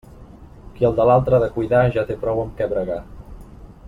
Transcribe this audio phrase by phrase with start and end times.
[0.77, 2.99] Qui el d'altre ha de cuidar, ja té prou amb què bregar.